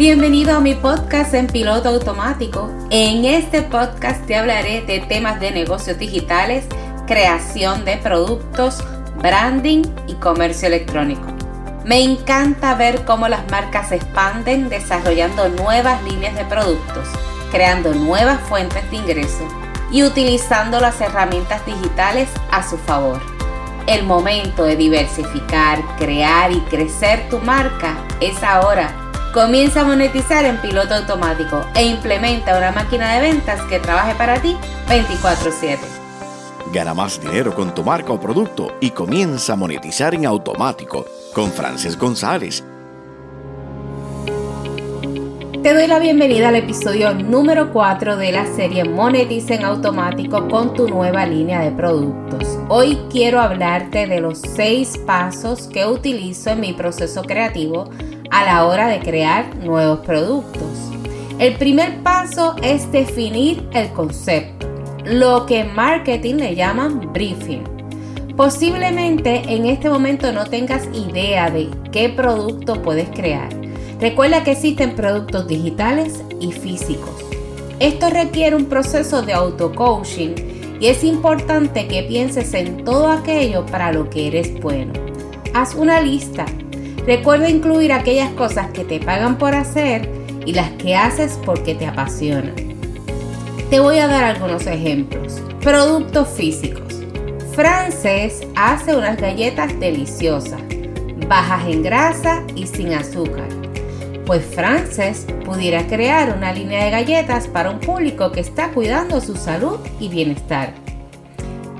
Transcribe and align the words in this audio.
Bienvenido 0.00 0.56
a 0.56 0.60
mi 0.60 0.74
podcast 0.74 1.34
en 1.34 1.46
piloto 1.46 1.90
automático. 1.90 2.70
En 2.88 3.26
este 3.26 3.60
podcast 3.60 4.24
te 4.24 4.34
hablaré 4.34 4.80
de 4.80 5.00
temas 5.00 5.38
de 5.40 5.50
negocios 5.50 5.98
digitales, 5.98 6.64
creación 7.06 7.84
de 7.84 7.98
productos, 7.98 8.82
branding 9.18 9.82
y 10.06 10.14
comercio 10.14 10.68
electrónico. 10.68 11.26
Me 11.84 12.02
encanta 12.02 12.74
ver 12.76 13.04
cómo 13.04 13.28
las 13.28 13.46
marcas 13.50 13.90
se 13.90 13.96
expanden 13.96 14.70
desarrollando 14.70 15.50
nuevas 15.50 16.02
líneas 16.04 16.34
de 16.34 16.46
productos, 16.46 17.06
creando 17.50 17.92
nuevas 17.92 18.40
fuentes 18.40 18.90
de 18.90 18.96
ingreso 18.96 19.46
y 19.92 20.02
utilizando 20.02 20.80
las 20.80 20.98
herramientas 21.02 21.66
digitales 21.66 22.30
a 22.50 22.66
su 22.66 22.78
favor. 22.78 23.20
El 23.86 24.04
momento 24.04 24.64
de 24.64 24.76
diversificar, 24.76 25.78
crear 25.98 26.52
y 26.52 26.60
crecer 26.60 27.28
tu 27.28 27.38
marca 27.40 27.98
es 28.22 28.42
ahora 28.42 29.09
Comienza 29.32 29.82
a 29.82 29.84
monetizar 29.84 30.44
en 30.44 30.56
piloto 30.56 30.92
automático 30.92 31.64
e 31.76 31.86
implementa 31.86 32.58
una 32.58 32.72
máquina 32.72 33.14
de 33.14 33.20
ventas 33.20 33.62
que 33.68 33.78
trabaje 33.78 34.12
para 34.16 34.42
ti 34.42 34.56
24/7. 34.88 35.78
Gana 36.72 36.94
más 36.94 37.20
dinero 37.20 37.54
con 37.54 37.72
tu 37.72 37.84
marca 37.84 38.12
o 38.12 38.18
producto 38.18 38.76
y 38.80 38.90
comienza 38.90 39.52
a 39.52 39.56
monetizar 39.56 40.16
en 40.16 40.26
automático 40.26 41.06
con 41.32 41.52
Frances 41.52 41.96
González. 41.96 42.64
Te 45.62 45.74
doy 45.74 45.86
la 45.86 46.00
bienvenida 46.00 46.48
al 46.48 46.56
episodio 46.56 47.14
número 47.14 47.72
4 47.72 48.16
de 48.16 48.32
la 48.32 48.46
serie 48.46 48.82
Monetiza 48.82 49.54
en 49.54 49.64
automático 49.64 50.48
con 50.48 50.74
tu 50.74 50.88
nueva 50.88 51.24
línea 51.24 51.60
de 51.60 51.70
productos. 51.70 52.58
Hoy 52.68 52.98
quiero 53.10 53.40
hablarte 53.40 54.08
de 54.08 54.20
los 54.20 54.40
6 54.40 55.02
pasos 55.06 55.68
que 55.68 55.86
utilizo 55.86 56.50
en 56.50 56.60
mi 56.60 56.72
proceso 56.72 57.22
creativo 57.22 57.90
a 58.30 58.44
la 58.44 58.66
hora 58.66 58.88
de 58.88 59.00
crear 59.00 59.56
nuevos 59.56 60.00
productos. 60.00 60.90
El 61.38 61.54
primer 61.54 62.02
paso 62.02 62.54
es 62.62 62.90
definir 62.92 63.68
el 63.72 63.88
concepto, 63.92 64.68
lo 65.04 65.46
que 65.46 65.60
en 65.60 65.74
marketing 65.74 66.34
le 66.36 66.54
llaman 66.54 67.12
briefing. 67.12 67.64
Posiblemente 68.36 69.42
en 69.48 69.66
este 69.66 69.90
momento 69.90 70.32
no 70.32 70.46
tengas 70.46 70.88
idea 70.94 71.50
de 71.50 71.68
qué 71.92 72.08
producto 72.08 72.80
puedes 72.82 73.08
crear. 73.10 73.48
Recuerda 74.00 74.44
que 74.44 74.52
existen 74.52 74.94
productos 74.94 75.46
digitales 75.46 76.22
y 76.40 76.52
físicos. 76.52 77.24
Esto 77.80 78.10
requiere 78.10 78.56
un 78.56 78.66
proceso 78.66 79.22
de 79.22 79.32
auto-coaching 79.32 80.34
y 80.80 80.86
es 80.86 81.04
importante 81.04 81.86
que 81.86 82.02
pienses 82.02 82.54
en 82.54 82.84
todo 82.84 83.08
aquello 83.08 83.66
para 83.66 83.92
lo 83.92 84.08
que 84.08 84.28
eres 84.28 84.58
bueno. 84.60 84.92
Haz 85.52 85.74
una 85.74 86.00
lista 86.00 86.46
Recuerda 87.06 87.48
incluir 87.48 87.92
aquellas 87.92 88.30
cosas 88.32 88.70
que 88.70 88.84
te 88.84 89.00
pagan 89.00 89.38
por 89.38 89.54
hacer 89.54 90.08
y 90.44 90.52
las 90.52 90.70
que 90.72 90.96
haces 90.96 91.38
porque 91.44 91.74
te 91.74 91.86
apasionan. 91.86 92.54
Te 93.70 93.80
voy 93.80 93.98
a 93.98 94.06
dar 94.06 94.24
algunos 94.24 94.66
ejemplos. 94.66 95.40
Productos 95.60 96.28
físicos. 96.28 97.00
Frances 97.54 98.46
hace 98.56 98.96
unas 98.96 99.16
galletas 99.16 99.78
deliciosas, 99.78 100.60
bajas 101.28 101.66
en 101.66 101.82
grasa 101.82 102.42
y 102.54 102.66
sin 102.66 102.92
azúcar. 102.94 103.48
Pues 104.24 104.44
Frances 104.44 105.26
pudiera 105.44 105.86
crear 105.86 106.36
una 106.36 106.52
línea 106.52 106.84
de 106.84 106.90
galletas 106.90 107.48
para 107.48 107.70
un 107.70 107.80
público 107.80 108.30
que 108.30 108.40
está 108.40 108.70
cuidando 108.70 109.20
su 109.20 109.36
salud 109.36 109.78
y 109.98 110.08
bienestar. 110.08 110.72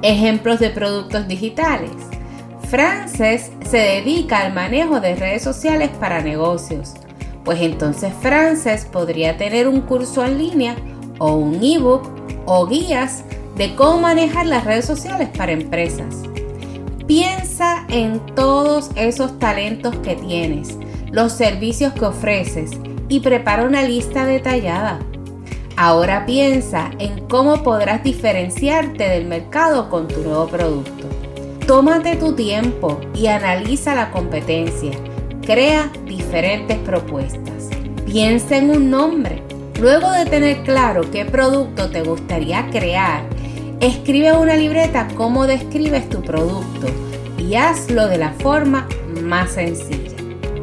Ejemplos 0.03 0.59
de 0.61 0.71
productos 0.71 1.29
digitales. 1.29 1.91
Frances 2.71 3.51
se 3.69 3.79
dedica 3.79 4.39
al 4.39 4.55
manejo 4.55 5.01
de 5.01 5.17
redes 5.17 5.43
sociales 5.43 5.91
para 5.99 6.21
negocios. 6.21 6.95
Pues 7.45 7.61
entonces 7.63 8.13
Frances 8.21 8.85
podría 8.85 9.37
tener 9.37 9.67
un 9.67 9.81
curso 9.81 10.25
en 10.25 10.39
línea 10.39 10.77
o 11.19 11.35
un 11.35 11.61
ebook 11.65 12.09
o 12.47 12.69
guías 12.69 13.25
de 13.57 13.75
cómo 13.75 14.03
manejar 14.03 14.47
las 14.47 14.65
redes 14.65 14.85
sociales 14.85 15.29
para 15.37 15.51
empresas. 15.51 16.23
Piensa 17.09 17.87
en 17.89 18.25
todos 18.37 18.91
esos 18.95 19.37
talentos 19.41 19.97
que 19.97 20.15
tienes, 20.15 20.79
los 21.11 21.33
servicios 21.33 21.93
que 21.95 22.05
ofreces 22.05 22.71
y 23.09 23.19
prepara 23.19 23.65
una 23.65 23.83
lista 23.83 24.27
detallada. 24.27 25.01
Ahora 25.77 26.25
piensa 26.25 26.93
en 27.01 27.27
cómo 27.27 27.65
podrás 27.65 28.05
diferenciarte 28.05 29.09
del 29.09 29.27
mercado 29.27 29.91
con 29.91 30.07
tu 30.07 30.21
nuevo 30.21 30.47
producto. 30.47 31.20
Tómate 31.71 32.17
tu 32.17 32.33
tiempo 32.33 33.01
y 33.15 33.29
analiza 33.29 33.95
la 33.95 34.11
competencia. 34.11 34.91
Crea 35.47 35.89
diferentes 36.05 36.77
propuestas. 36.79 37.69
Piensa 38.07 38.57
en 38.57 38.71
un 38.71 38.91
nombre. 38.91 39.41
Luego 39.79 40.11
de 40.11 40.27
tener 40.27 40.65
claro 40.65 41.09
qué 41.13 41.25
producto 41.25 41.89
te 41.89 42.03
gustaría 42.03 42.69
crear, 42.71 43.23
escribe 43.79 44.37
una 44.37 44.57
libreta 44.57 45.07
cómo 45.15 45.47
describes 45.47 46.09
tu 46.09 46.23
producto 46.23 46.89
y 47.39 47.55
hazlo 47.55 48.09
de 48.09 48.19
la 48.19 48.33
forma 48.33 48.89
más 49.23 49.53
sencilla. 49.53 50.17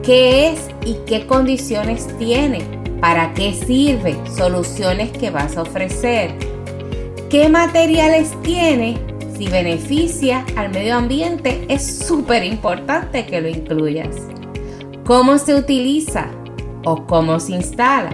¿Qué 0.03 0.50
es 0.50 0.59
y 0.84 0.97
qué 1.07 1.25
condiciones 1.25 2.06
tiene? 2.18 2.59
¿Para 3.00 3.34
qué 3.34 3.53
sirve? 3.53 4.18
Soluciones 4.35 5.12
que 5.12 5.29
vas 5.29 5.56
a 5.56 5.62
ofrecer. 5.62 6.35
¿Qué 7.29 7.47
materiales 7.47 8.34
tiene 8.44 8.97
si 9.37 9.47
beneficia 9.47 10.43
al 10.55 10.69
medio 10.69 10.95
ambiente, 10.95 11.65
es 11.69 11.99
súper 12.07 12.43
importante 12.43 13.25
que 13.27 13.39
lo 13.39 13.47
incluyas. 13.47 14.15
¿Cómo 15.05 15.37
se 15.37 15.53
utiliza 15.53 16.31
o 16.83 17.05
cómo 17.05 17.39
se 17.39 17.53
instala? 17.53 18.09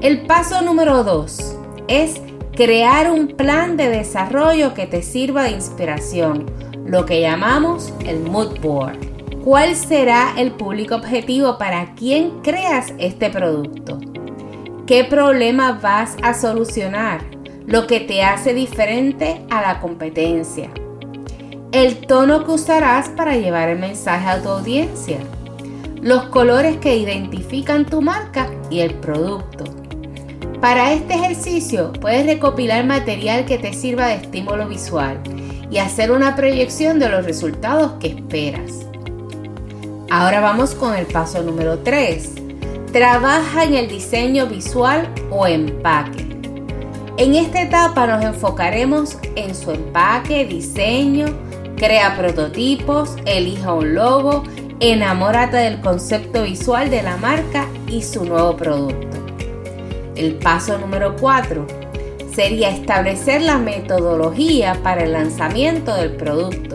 El 0.00 0.22
paso 0.26 0.62
número 0.62 1.02
2 1.02 1.58
es 1.88 2.20
crear 2.54 3.10
un 3.10 3.28
plan 3.28 3.76
de 3.76 3.88
desarrollo 3.88 4.72
que 4.72 4.86
te 4.86 5.02
sirva 5.02 5.44
de 5.44 5.50
inspiración, 5.50 6.46
lo 6.86 7.06
que 7.06 7.20
llamamos 7.20 7.92
el 8.06 8.20
mood 8.20 8.60
board. 8.60 8.98
¿Cuál 9.44 9.74
será 9.74 10.32
el 10.36 10.52
público 10.52 10.94
objetivo 10.94 11.58
para 11.58 11.94
quien 11.96 12.40
creas 12.42 12.94
este 12.98 13.30
producto? 13.30 13.98
¿Qué 14.86 15.02
problema 15.02 15.72
vas 15.82 16.16
a 16.22 16.34
solucionar? 16.34 17.31
Lo 17.66 17.86
que 17.86 18.00
te 18.00 18.22
hace 18.22 18.54
diferente 18.54 19.40
a 19.50 19.62
la 19.62 19.80
competencia. 19.80 20.70
El 21.72 22.06
tono 22.06 22.44
que 22.44 22.52
usarás 22.52 23.08
para 23.08 23.36
llevar 23.36 23.68
el 23.68 23.78
mensaje 23.78 24.28
a 24.28 24.42
tu 24.42 24.48
audiencia. 24.50 25.18
Los 26.00 26.24
colores 26.24 26.78
que 26.78 26.96
identifican 26.96 27.86
tu 27.86 28.02
marca 28.02 28.50
y 28.70 28.80
el 28.80 28.94
producto. 28.94 29.64
Para 30.60 30.92
este 30.92 31.14
ejercicio 31.14 31.92
puedes 31.92 32.26
recopilar 32.26 32.84
material 32.84 33.46
que 33.46 33.58
te 33.58 33.72
sirva 33.72 34.08
de 34.08 34.16
estímulo 34.16 34.68
visual 34.68 35.18
y 35.70 35.78
hacer 35.78 36.12
una 36.12 36.36
proyección 36.36 36.98
de 36.98 37.08
los 37.08 37.24
resultados 37.24 37.92
que 38.00 38.08
esperas. 38.08 38.86
Ahora 40.10 40.40
vamos 40.40 40.74
con 40.74 40.94
el 40.94 41.06
paso 41.06 41.42
número 41.42 41.78
3. 41.78 42.32
Trabaja 42.92 43.64
en 43.64 43.74
el 43.74 43.88
diseño 43.88 44.46
visual 44.46 45.08
o 45.30 45.46
empaque. 45.46 46.31
En 47.22 47.36
esta 47.36 47.62
etapa 47.62 48.08
nos 48.08 48.24
enfocaremos 48.24 49.16
en 49.36 49.54
su 49.54 49.70
empaque, 49.70 50.44
diseño, 50.44 51.26
crea 51.76 52.16
prototipos, 52.16 53.14
elija 53.26 53.74
un 53.74 53.94
logo, 53.94 54.42
enamórate 54.80 55.58
del 55.58 55.80
concepto 55.80 56.42
visual 56.42 56.90
de 56.90 57.00
la 57.04 57.16
marca 57.18 57.68
y 57.86 58.02
su 58.02 58.24
nuevo 58.24 58.56
producto. 58.56 59.24
El 60.16 60.34
paso 60.34 60.78
número 60.78 61.14
4 61.14 61.64
sería 62.34 62.70
establecer 62.70 63.40
la 63.42 63.58
metodología 63.58 64.80
para 64.82 65.04
el 65.04 65.12
lanzamiento 65.12 65.94
del 65.94 66.16
producto. 66.16 66.74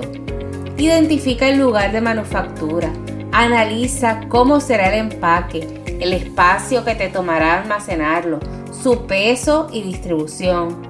Identifica 0.78 1.50
el 1.50 1.60
lugar 1.60 1.92
de 1.92 2.00
manufactura, 2.00 2.94
analiza 3.34 4.22
cómo 4.30 4.62
será 4.62 4.96
el 4.96 5.12
empaque, 5.12 5.68
el 6.00 6.14
espacio 6.14 6.86
que 6.86 6.96
te 6.96 7.10
tomará 7.10 7.60
almacenarlo, 7.60 8.40
su 8.72 9.06
peso 9.06 9.68
y 9.72 9.82
distribución. 9.82 10.88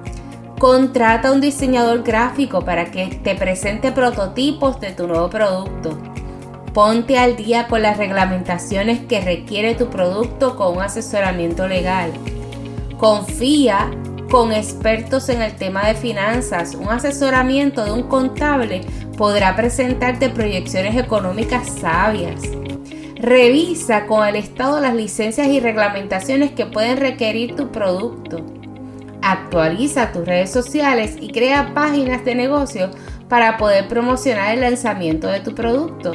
Contrata 0.58 1.30
un 1.30 1.40
diseñador 1.40 2.02
gráfico 2.02 2.64
para 2.64 2.90
que 2.90 3.06
te 3.22 3.34
presente 3.34 3.92
prototipos 3.92 4.80
de 4.80 4.90
tu 4.92 5.06
nuevo 5.06 5.30
producto. 5.30 5.96
Ponte 6.74 7.18
al 7.18 7.36
día 7.36 7.68
con 7.68 7.82
las 7.82 7.96
reglamentaciones 7.96 9.00
que 9.00 9.20
requiere 9.20 9.74
tu 9.74 9.88
producto 9.88 10.56
con 10.56 10.76
un 10.76 10.82
asesoramiento 10.82 11.66
legal. 11.68 12.12
Confía 12.98 13.90
con 14.30 14.52
expertos 14.52 15.28
en 15.28 15.42
el 15.42 15.54
tema 15.54 15.86
de 15.86 15.94
finanzas. 15.94 16.74
Un 16.74 16.88
asesoramiento 16.88 17.84
de 17.84 17.92
un 17.92 18.02
contable 18.02 18.82
podrá 19.16 19.56
presentarte 19.56 20.28
proyecciones 20.28 20.96
económicas 20.96 21.68
sabias. 21.80 22.57
Revisa 23.20 24.06
con 24.06 24.26
el 24.28 24.36
Estado 24.36 24.78
las 24.78 24.94
licencias 24.94 25.48
y 25.48 25.58
reglamentaciones 25.58 26.52
que 26.52 26.66
pueden 26.66 26.98
requerir 26.98 27.56
tu 27.56 27.72
producto. 27.72 28.46
Actualiza 29.22 30.12
tus 30.12 30.24
redes 30.24 30.52
sociales 30.52 31.16
y 31.20 31.32
crea 31.32 31.74
páginas 31.74 32.24
de 32.24 32.36
negocio 32.36 32.90
para 33.28 33.56
poder 33.56 33.88
promocionar 33.88 34.54
el 34.54 34.60
lanzamiento 34.60 35.26
de 35.26 35.40
tu 35.40 35.52
producto. 35.52 36.12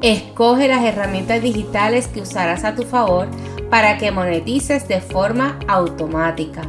Escoge 0.00 0.66
las 0.66 0.82
herramientas 0.82 1.42
digitales 1.42 2.08
que 2.08 2.22
usarás 2.22 2.64
a 2.64 2.74
tu 2.74 2.84
favor 2.84 3.28
para 3.68 3.98
que 3.98 4.10
monetices 4.10 4.88
de 4.88 5.02
forma 5.02 5.58
automática. 5.68 6.62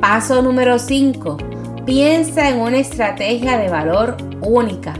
Paso 0.00 0.40
número 0.40 0.78
5. 0.78 1.36
Piensa 1.84 2.48
en 2.48 2.60
una 2.60 2.78
estrategia 2.78 3.58
de 3.58 3.68
valor 3.68 4.16
única. 4.40 4.94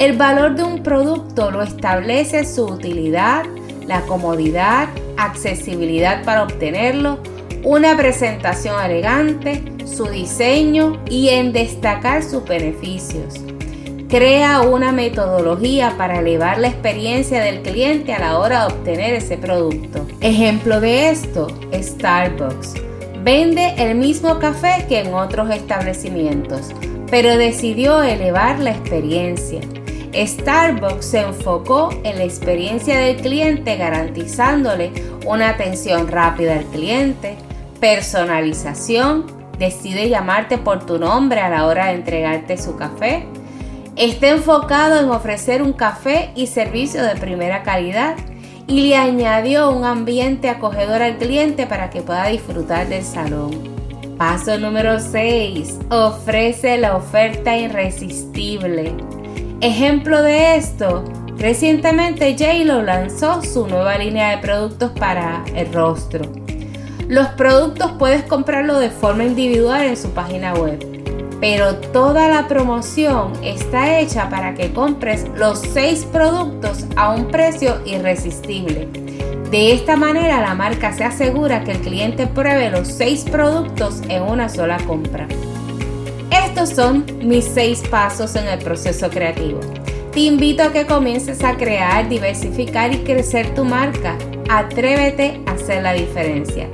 El 0.00 0.16
valor 0.16 0.54
de 0.54 0.64
un 0.64 0.82
producto 0.82 1.50
lo 1.50 1.60
establece 1.60 2.46
su 2.46 2.64
utilidad, 2.64 3.44
la 3.86 4.00
comodidad, 4.06 4.88
accesibilidad 5.18 6.24
para 6.24 6.44
obtenerlo, 6.44 7.18
una 7.64 7.94
presentación 7.98 8.82
elegante, 8.82 9.62
su 9.84 10.06
diseño 10.06 11.04
y 11.10 11.28
en 11.28 11.52
destacar 11.52 12.22
sus 12.22 12.46
beneficios. 12.46 13.34
Crea 14.08 14.62
una 14.62 14.90
metodología 14.90 15.92
para 15.98 16.20
elevar 16.20 16.56
la 16.56 16.68
experiencia 16.68 17.42
del 17.42 17.60
cliente 17.60 18.14
a 18.14 18.20
la 18.20 18.38
hora 18.38 18.60
de 18.60 18.72
obtener 18.72 19.12
ese 19.12 19.36
producto. 19.36 20.06
Ejemplo 20.22 20.80
de 20.80 21.10
esto, 21.10 21.48
Starbucks. 21.74 22.72
Vende 23.22 23.74
el 23.76 23.96
mismo 23.96 24.38
café 24.38 24.86
que 24.88 25.00
en 25.00 25.12
otros 25.12 25.50
establecimientos, 25.50 26.70
pero 27.10 27.36
decidió 27.36 28.02
elevar 28.02 28.60
la 28.60 28.70
experiencia. 28.70 29.60
Starbucks 30.14 31.06
se 31.06 31.20
enfocó 31.20 31.90
en 32.02 32.18
la 32.18 32.24
experiencia 32.24 32.98
del 32.98 33.16
cliente 33.16 33.76
garantizándole 33.76 34.92
una 35.26 35.50
atención 35.50 36.08
rápida 36.08 36.54
al 36.54 36.64
cliente, 36.64 37.36
personalización, 37.80 39.26
decide 39.58 40.08
llamarte 40.08 40.58
por 40.58 40.84
tu 40.84 40.98
nombre 40.98 41.40
a 41.40 41.48
la 41.48 41.66
hora 41.66 41.86
de 41.86 41.94
entregarte 41.94 42.56
su 42.56 42.76
café. 42.76 43.26
Está 43.96 44.28
enfocado 44.28 44.98
en 44.98 45.10
ofrecer 45.10 45.62
un 45.62 45.72
café 45.72 46.30
y 46.34 46.46
servicio 46.46 47.02
de 47.02 47.16
primera 47.16 47.62
calidad 47.62 48.16
y 48.66 48.88
le 48.88 48.96
añadió 48.96 49.70
un 49.70 49.84
ambiente 49.84 50.48
acogedor 50.48 51.02
al 51.02 51.18
cliente 51.18 51.66
para 51.66 51.90
que 51.90 52.02
pueda 52.02 52.26
disfrutar 52.26 52.88
del 52.88 53.04
salón. 53.04 53.50
Paso 54.16 54.58
número 54.58 55.00
6. 55.00 55.78
Ofrece 55.90 56.78
la 56.78 56.96
oferta 56.96 57.56
irresistible. 57.56 58.94
Ejemplo 59.62 60.22
de 60.22 60.56
esto, 60.56 61.04
recientemente 61.36 62.34
JLo 62.34 62.80
lanzó 62.80 63.42
su 63.42 63.66
nueva 63.66 63.98
línea 63.98 64.30
de 64.30 64.38
productos 64.38 64.92
para 64.92 65.44
el 65.54 65.70
rostro. 65.70 66.24
Los 67.08 67.26
productos 67.28 67.92
puedes 67.98 68.22
comprarlo 68.22 68.78
de 68.78 68.88
forma 68.88 69.24
individual 69.24 69.84
en 69.84 69.98
su 69.98 70.12
página 70.12 70.54
web, 70.54 70.78
pero 71.42 71.74
toda 71.76 72.30
la 72.30 72.48
promoción 72.48 73.32
está 73.44 74.00
hecha 74.00 74.30
para 74.30 74.54
que 74.54 74.72
compres 74.72 75.26
los 75.36 75.58
6 75.58 76.06
productos 76.10 76.86
a 76.96 77.10
un 77.10 77.28
precio 77.28 77.82
irresistible. 77.84 78.88
De 79.50 79.72
esta 79.74 79.94
manera 79.94 80.40
la 80.40 80.54
marca 80.54 80.94
se 80.94 81.04
asegura 81.04 81.64
que 81.64 81.72
el 81.72 81.80
cliente 81.80 82.26
pruebe 82.26 82.70
los 82.70 82.88
6 82.88 83.26
productos 83.30 84.00
en 84.08 84.22
una 84.22 84.48
sola 84.48 84.78
compra. 84.86 85.28
Estos 86.50 86.70
son 86.70 87.06
mis 87.22 87.44
6 87.44 87.84
pasos 87.92 88.34
en 88.34 88.48
el 88.48 88.58
proceso 88.58 89.08
creativo. 89.08 89.60
Te 90.12 90.18
invito 90.18 90.64
a 90.64 90.72
que 90.72 90.84
comiences 90.84 91.44
a 91.44 91.56
crear, 91.56 92.08
diversificar 92.08 92.92
y 92.92 93.04
crecer 93.04 93.54
tu 93.54 93.64
marca. 93.64 94.16
Atrévete 94.48 95.40
a 95.46 95.52
hacer 95.52 95.84
la 95.84 95.92
diferencia. 95.92 96.68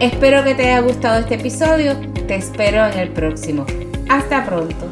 Espero 0.00 0.42
que 0.42 0.54
te 0.54 0.62
haya 0.62 0.80
gustado 0.80 1.20
este 1.20 1.34
episodio. 1.34 1.94
Te 2.26 2.36
espero 2.36 2.86
en 2.86 2.98
el 2.98 3.10
próximo. 3.10 3.66
Hasta 4.08 4.46
pronto. 4.46 4.88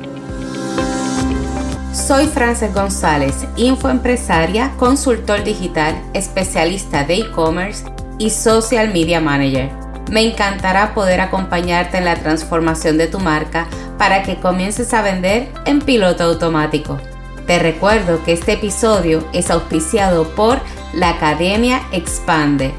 Soy 1.94 2.26
Frances 2.26 2.74
González, 2.74 3.34
infoempresaria, 3.56 4.70
consultor 4.76 5.42
digital, 5.44 5.98
especialista 6.12 7.04
de 7.04 7.20
e-commerce 7.20 7.86
y 8.18 8.28
social 8.28 8.92
media 8.92 9.18
manager. 9.18 9.70
Me 10.10 10.20
encantará 10.20 10.92
poder 10.92 11.22
acompañarte 11.22 11.96
en 11.96 12.04
la 12.04 12.16
transformación 12.16 12.98
de 12.98 13.06
tu 13.06 13.18
marca 13.18 13.66
para 14.00 14.22
que 14.22 14.36
comiences 14.36 14.94
a 14.94 15.02
vender 15.02 15.52
en 15.66 15.82
piloto 15.82 16.24
automático. 16.24 16.98
Te 17.46 17.58
recuerdo 17.58 18.24
que 18.24 18.32
este 18.32 18.54
episodio 18.54 19.22
es 19.34 19.50
auspiciado 19.50 20.26
por 20.34 20.58
la 20.94 21.10
Academia 21.10 21.82
Expande 21.92 22.72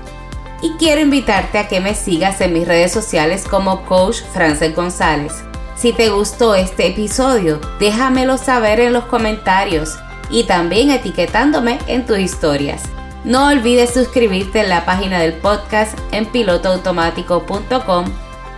y 0.63 0.71
quiero 0.79 1.00
invitarte 1.00 1.59
a 1.59 1.68
que 1.68 1.79
me 1.79 1.94
sigas 1.94 2.41
en 2.41 2.53
mis 2.53 2.68
redes 2.68 2.91
sociales 2.91 3.45
como 3.47 3.85
Coach 3.85 4.21
Frances 4.33 4.75
González. 4.75 5.44
Si 5.75 5.94
te 5.94 6.09
gustó 6.09 6.56
este 6.56 6.88
episodio, 6.88 7.62
déjamelo 7.79 8.39
saber 8.39 8.79
en 8.79 8.91
los 8.91 9.03
comentarios 9.03 10.00
y 10.31 10.45
también 10.45 10.89
etiquetándome 10.89 11.77
en 11.85 12.07
tus 12.07 12.18
historias. 12.18 12.81
No 13.25 13.50
olvides 13.50 13.94
suscribirte 13.94 14.62
en 14.62 14.69
la 14.69 14.85
página 14.85 15.19
del 15.19 15.33
podcast 15.33 15.95
en 16.12 16.25
pilotoautomático.com 16.25 18.06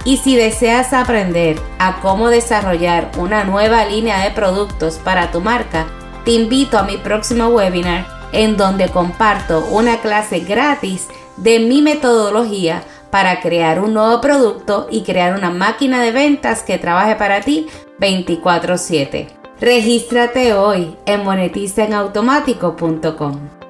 y 0.06 0.18
si 0.18 0.36
deseas 0.36 0.94
aprender 0.94 1.60
a 1.80 2.00
cómo 2.02 2.30
desarrollar 2.30 3.10
una 3.18 3.44
nueva 3.44 3.84
línea 3.86 4.24
de 4.24 4.30
productos 4.32 4.98
para 4.98 5.32
tu 5.32 5.42
marca, 5.42 5.88
te 6.26 6.32
invito 6.32 6.78
a 6.78 6.84
mi 6.84 6.98
próximo 6.98 7.48
webinar 7.48 8.06
en 8.32 8.58
donde 8.58 8.90
comparto 8.90 9.66
una 9.72 10.02
clase 10.02 10.42
gratis 10.42 11.08
de 11.38 11.60
mi 11.60 11.82
metodología 11.82 12.84
para 13.12 13.40
crear 13.42 13.80
un 13.80 13.94
nuevo 13.94 14.20
producto 14.22 14.88
y 14.90 15.04
crear 15.04 15.38
una 15.38 15.52
máquina 15.52 16.02
de 16.02 16.12
ventas 16.12 16.64
que 16.64 16.80
trabaje 16.80 17.16
para 17.16 17.42
ti 17.42 17.68
24/7. 18.00 19.28
Regístrate 19.60 20.54
hoy 20.54 20.96
en 21.06 21.24
monetizaenautomático.com. 21.24 23.63